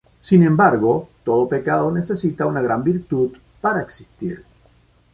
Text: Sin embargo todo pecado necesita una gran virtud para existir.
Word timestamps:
Sin 0.19 0.41
embargo 0.41 1.09
todo 1.23 1.47
pecado 1.47 1.91
necesita 1.91 2.47
una 2.47 2.59
gran 2.59 2.83
virtud 2.83 3.37
para 3.61 3.83
existir. 3.83 4.43